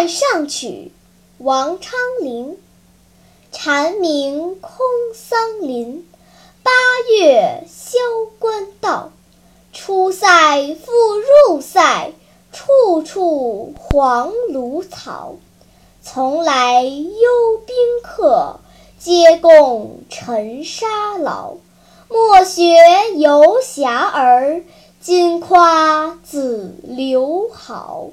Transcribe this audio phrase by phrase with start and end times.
[0.00, 0.92] 塞上曲》
[1.44, 1.92] 王昌
[2.22, 2.56] 龄。
[3.52, 4.72] 蝉鸣空
[5.14, 6.08] 桑林，
[6.62, 6.70] 八
[7.10, 7.98] 月萧
[8.38, 9.12] 关道。
[9.74, 10.90] 出塞复
[11.50, 12.12] 入塞，
[12.50, 15.34] 处处黄芦草。
[16.00, 18.60] 从来幽宾客，
[18.98, 21.56] 皆共尘沙老。
[22.08, 22.62] 莫学
[23.16, 24.62] 游侠儿，
[24.98, 28.08] 今夸子留好。